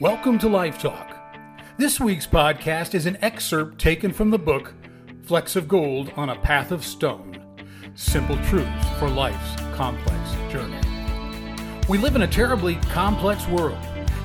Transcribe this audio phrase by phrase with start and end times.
[0.00, 1.16] Welcome to Life Talk.
[1.78, 4.74] This week's podcast is an excerpt taken from the book
[5.22, 7.38] Flecks of Gold on a Path of Stone
[7.94, 10.80] Simple Truths for Life's Complex Journey.
[11.88, 13.78] We live in a terribly complex world,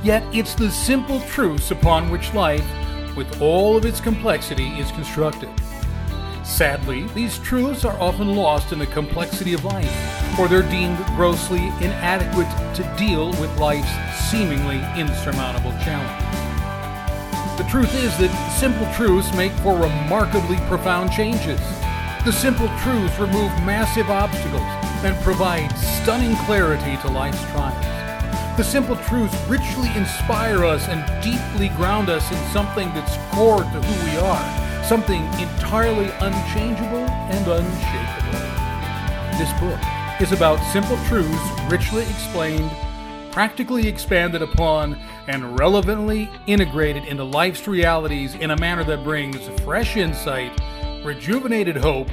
[0.04, 2.66] yet it's the simple truths upon which life,
[3.16, 5.52] with all of its complexity, is constructed.
[6.50, 11.68] Sadly, these truths are often lost in the complexity of life, or they're deemed grossly
[11.80, 13.88] inadequate to deal with life's
[14.30, 16.26] seemingly insurmountable challenge.
[17.58, 21.62] The truth is that simple truths make for remarkably profound changes.
[22.26, 24.68] The simple truths remove massive obstacles
[25.06, 28.58] and provide stunning clarity to life's trials.
[28.58, 33.82] The simple truths richly inspire us and deeply ground us in something that's core to
[33.82, 38.40] who we are, something entirely unchangeable and unshakable.
[39.38, 39.80] This book
[40.22, 42.72] is about simple truths richly explained
[43.32, 44.96] practically expanded upon,
[45.28, 50.52] and relevantly integrated into life's realities in a manner that brings fresh insight,
[51.06, 52.12] rejuvenated hope,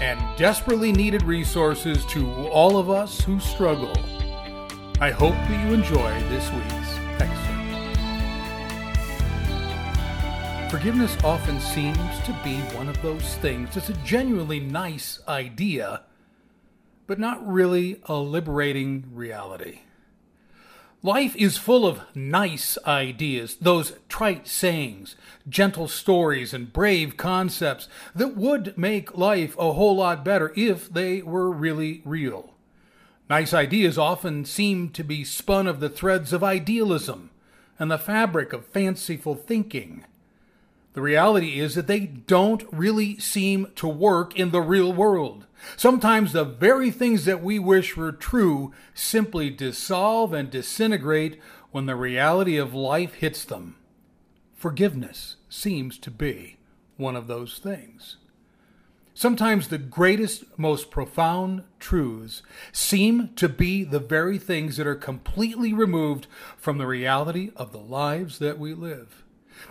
[0.00, 3.92] and desperately needed resources to all of us who struggle.
[5.00, 7.05] I hope that you enjoy this week's
[10.76, 16.02] Forgiveness often seems to be one of those things It's a genuinely nice idea,
[17.06, 19.80] but not really a liberating reality.
[21.02, 25.16] Life is full of nice ideas, those trite sayings,
[25.48, 31.22] gentle stories, and brave concepts that would make life a whole lot better if they
[31.22, 32.52] were really real.
[33.30, 37.30] Nice ideas often seem to be spun of the threads of idealism
[37.78, 40.04] and the fabric of fanciful thinking.
[40.96, 45.46] The reality is that they don't really seem to work in the real world.
[45.76, 51.38] Sometimes the very things that we wish were true simply dissolve and disintegrate
[51.70, 53.76] when the reality of life hits them.
[54.54, 56.56] Forgiveness seems to be
[56.96, 58.16] one of those things.
[59.12, 62.40] Sometimes the greatest, most profound truths
[62.72, 66.26] seem to be the very things that are completely removed
[66.56, 69.25] from the reality of the lives that we live.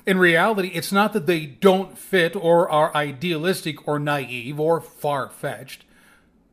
[0.06, 5.30] In reality, it's not that they don't fit or are idealistic or naive or far
[5.30, 5.86] fetched.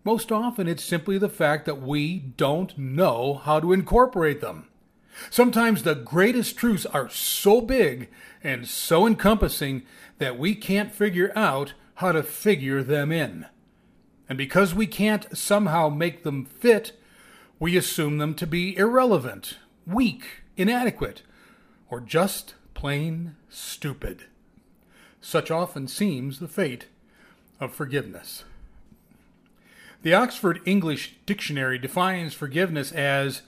[0.04, 4.68] Most often, it's simply the fact that we don't know how to incorporate them.
[5.30, 8.08] Sometimes the greatest truths are so big
[8.42, 9.82] and so encompassing
[10.18, 13.46] that we can't figure out how to figure them in.
[14.28, 16.98] And because we can't somehow make them fit,
[17.58, 21.22] we assume them to be irrelevant, weak, inadequate,
[21.90, 24.24] or just plain stupid.
[25.20, 26.86] Such often seems the fate
[27.60, 28.42] of forgiveness.
[30.02, 33.42] The Oxford English Dictionary defines forgiveness as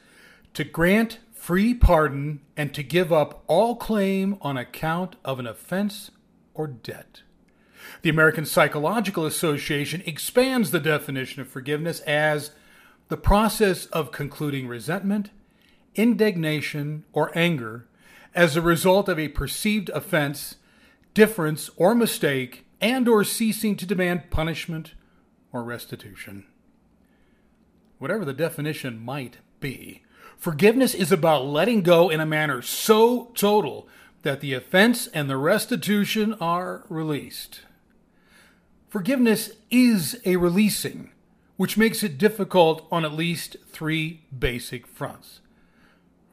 [0.53, 6.12] to grant free pardon and to give up all claim on account of an offense
[6.55, 7.23] or debt.
[8.03, 12.53] The American Psychological Association expands the definition of forgiveness as
[13.09, 15.31] the process of concluding resentment,
[15.97, 17.89] indignation, or anger
[18.34, 20.56] as a result of a perceived offense,
[21.15, 24.95] difference, or mistake, and or ceasing to demand punishment
[25.53, 26.44] or restitution.
[27.99, 30.03] Whatever the definition might be,
[30.37, 33.89] forgiveness is about letting go in a manner so total
[34.23, 37.61] that the offense and the restitution are released.
[38.89, 41.11] Forgiveness is a releasing,
[41.56, 45.41] which makes it difficult on at least three basic fronts.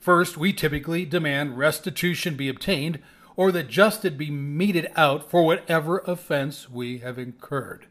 [0.01, 2.97] First, we typically demand restitution be obtained
[3.35, 7.85] or that justice be meted out for whatever offense we have incurred.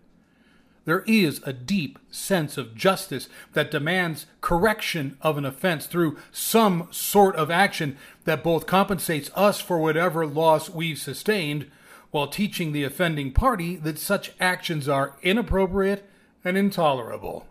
[0.86, 6.88] There is a deep sense of justice that demands correction of an offense through some
[6.90, 11.70] sort of action that both compensates us for whatever loss we've sustained
[12.10, 16.10] while teaching the offending party that such actions are inappropriate
[16.44, 17.46] and intolerable.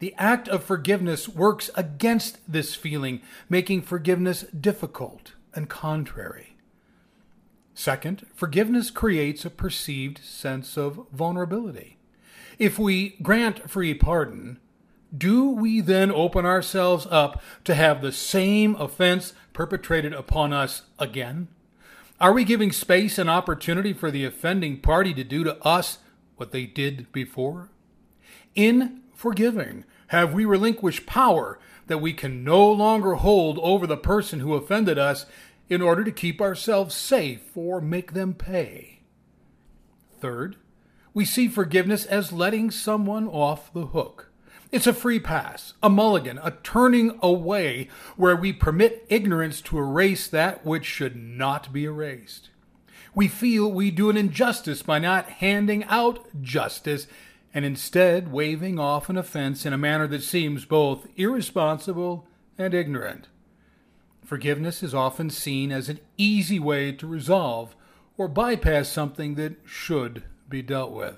[0.00, 6.56] The act of forgiveness works against this feeling, making forgiveness difficult and contrary.
[7.74, 11.98] Second, forgiveness creates a perceived sense of vulnerability.
[12.58, 14.58] If we grant free pardon,
[15.16, 21.48] do we then open ourselves up to have the same offense perpetrated upon us again?
[22.20, 25.98] Are we giving space and opportunity for the offending party to do to us
[26.36, 27.70] what they did before?
[28.54, 31.58] In forgiving, have we relinquished power
[31.88, 35.26] that we can no longer hold over the person who offended us
[35.68, 39.00] in order to keep ourselves safe or make them pay?
[40.18, 40.56] Third,
[41.12, 44.32] we see forgiveness as letting someone off the hook.
[44.72, 50.28] It's a free pass, a mulligan, a turning away where we permit ignorance to erase
[50.28, 52.48] that which should not be erased.
[53.14, 57.06] We feel we do an injustice by not handing out justice
[57.52, 62.26] and instead waving off an offense in a manner that seems both irresponsible
[62.56, 63.28] and ignorant.
[64.24, 67.74] Forgiveness is often seen as an easy way to resolve
[68.16, 71.16] or bypass something that should be dealt with.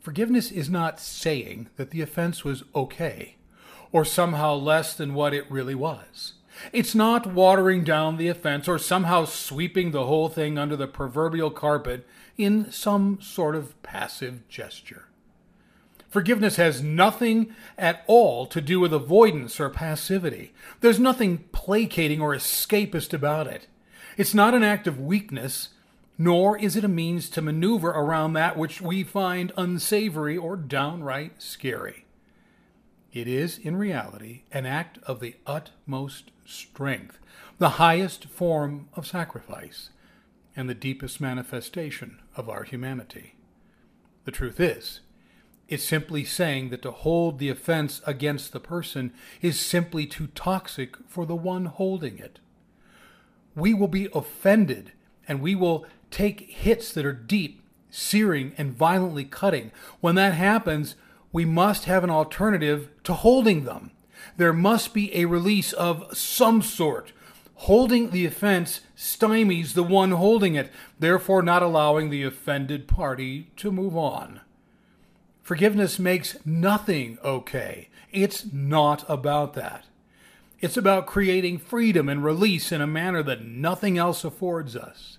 [0.00, 3.36] Forgiveness is not saying that the offense was okay
[3.92, 6.34] or somehow less than what it really was.
[6.72, 11.50] It's not watering down the offense or somehow sweeping the whole thing under the proverbial
[11.50, 12.06] carpet
[12.38, 15.04] in some sort of passive gesture.
[16.08, 20.54] Forgiveness has nothing at all to do with avoidance or passivity.
[20.80, 23.66] There's nothing placating or escapist about it.
[24.16, 25.68] It's not an act of weakness,
[26.16, 31.42] nor is it a means to maneuver around that which we find unsavory or downright
[31.42, 32.06] scary.
[33.12, 37.18] It is, in reality, an act of the utmost strength,
[37.58, 39.90] the highest form of sacrifice,
[40.58, 43.36] and the deepest manifestation of our humanity.
[44.24, 44.98] The truth is,
[45.68, 50.96] it's simply saying that to hold the offense against the person is simply too toxic
[51.06, 52.40] for the one holding it.
[53.54, 54.90] We will be offended
[55.28, 59.70] and we will take hits that are deep, searing, and violently cutting.
[60.00, 60.96] When that happens,
[61.30, 63.92] we must have an alternative to holding them.
[64.36, 67.12] There must be a release of some sort.
[67.62, 73.72] Holding the offense stymies the one holding it, therefore, not allowing the offended party to
[73.72, 74.40] move on.
[75.42, 77.88] Forgiveness makes nothing okay.
[78.12, 79.86] It's not about that.
[80.60, 85.18] It's about creating freedom and release in a manner that nothing else affords us.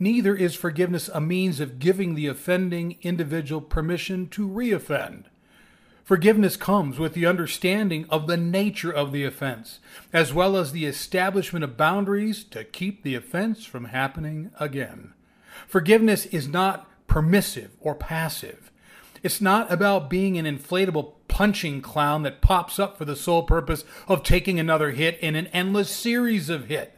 [0.00, 5.26] Neither is forgiveness a means of giving the offending individual permission to reoffend.
[6.04, 9.78] Forgiveness comes with the understanding of the nature of the offense,
[10.12, 15.12] as well as the establishment of boundaries to keep the offense from happening again.
[15.68, 18.70] Forgiveness is not permissive or passive.
[19.22, 23.84] It's not about being an inflatable punching clown that pops up for the sole purpose
[24.08, 26.96] of taking another hit in an endless series of hit.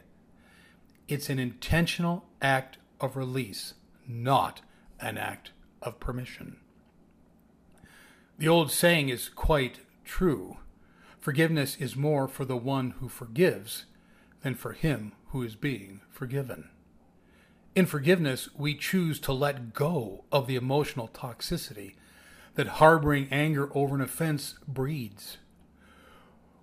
[1.07, 3.73] It's an intentional act of release,
[4.07, 4.61] not
[4.99, 5.51] an act
[5.81, 6.57] of permission.
[8.37, 10.57] The old saying is quite true
[11.19, 13.85] forgiveness is more for the one who forgives
[14.41, 16.69] than for him who is being forgiven.
[17.75, 21.93] In forgiveness, we choose to let go of the emotional toxicity
[22.55, 25.37] that harboring anger over an offense breeds.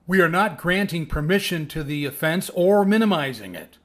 [0.07, 3.79] We are not granting permission to the offense or minimizing it.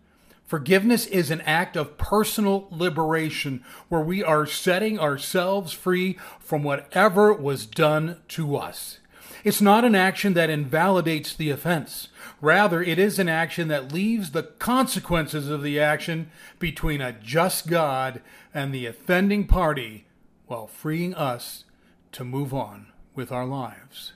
[0.45, 7.33] Forgiveness is an act of personal liberation where we are setting ourselves free from whatever
[7.33, 8.99] was done to us.
[9.43, 12.09] It's not an action that invalidates the offense.
[12.41, 17.67] Rather, it is an action that leaves the consequences of the action between a just
[17.67, 18.21] God
[18.55, 20.07] and the offending party
[20.47, 21.63] while freeing us
[22.11, 24.13] to move on with our lives.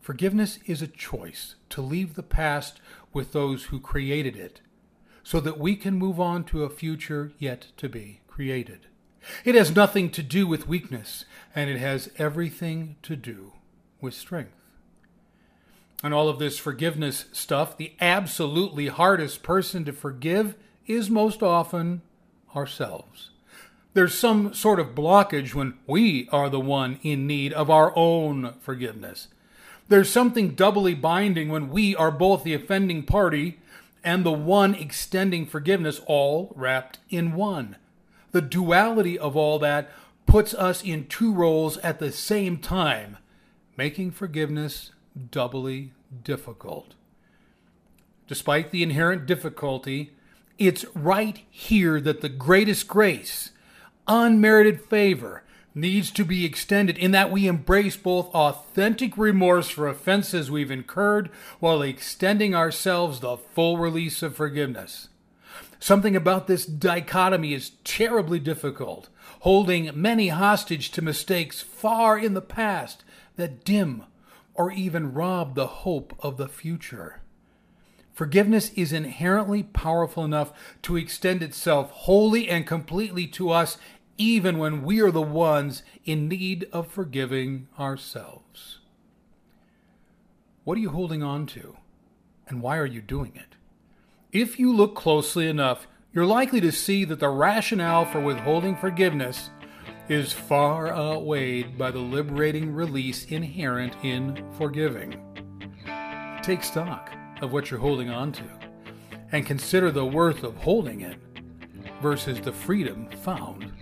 [0.00, 2.80] Forgiveness is a choice to leave the past
[3.12, 4.61] with those who created it
[5.22, 8.86] so that we can move on to a future yet to be created.
[9.44, 11.24] It has nothing to do with weakness,
[11.54, 13.52] and it has everything to do
[14.00, 14.52] with strength.
[16.02, 20.56] And all of this forgiveness stuff, the absolutely hardest person to forgive
[20.86, 22.02] is most often
[22.56, 23.30] ourselves.
[23.94, 28.54] There's some sort of blockage when we are the one in need of our own
[28.60, 29.28] forgiveness.
[29.88, 33.60] There's something doubly binding when we are both the offending party
[34.04, 37.76] and the one extending forgiveness all wrapped in one.
[38.32, 39.90] The duality of all that
[40.26, 43.18] puts us in two roles at the same time,
[43.76, 44.92] making forgiveness
[45.30, 45.92] doubly
[46.24, 46.94] difficult.
[48.26, 50.12] Despite the inherent difficulty,
[50.58, 53.50] it's right here that the greatest grace,
[54.06, 55.42] unmerited favor,
[55.74, 61.30] needs to be extended in that we embrace both authentic remorse for offenses we've incurred
[61.60, 65.08] while extending ourselves the full release of forgiveness.
[65.78, 69.08] Something about this dichotomy is terribly difficult,
[69.40, 73.02] holding many hostage to mistakes far in the past
[73.36, 74.04] that dim
[74.54, 77.20] or even rob the hope of the future.
[78.12, 80.52] Forgiveness is inherently powerful enough
[80.82, 83.78] to extend itself wholly and completely to us
[84.18, 88.78] even when we are the ones in need of forgiving ourselves.
[90.64, 91.76] What are you holding on to?
[92.46, 93.56] And why are you doing it?
[94.30, 99.50] If you look closely enough, you're likely to see that the rationale for withholding forgiveness
[100.08, 105.20] is far outweighed by the liberating release inherent in forgiving.
[106.42, 108.44] Take stock of what you're holding on to
[109.32, 111.16] and consider the worth of holding it
[112.02, 113.72] versus the freedom found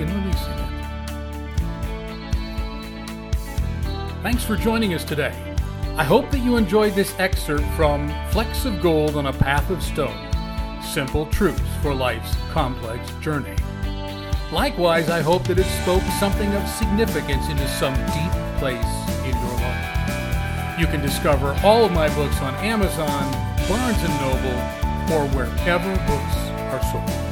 [0.00, 0.64] in releasing it.
[4.22, 5.34] Thanks for joining us today.
[5.96, 9.82] I hope that you enjoyed this excerpt from Flecks of Gold on a Path of
[9.82, 10.16] Stone
[10.82, 13.56] Simple Truths for Life's Complex Journey.
[14.52, 18.84] Likewise, I hope that it spoke something of significance into some deep place
[19.24, 20.78] in your life.
[20.78, 23.32] You can discover all of my books on Amazon,
[23.68, 24.58] Barnes & Noble,
[25.14, 26.36] or wherever books
[26.72, 27.23] are sold.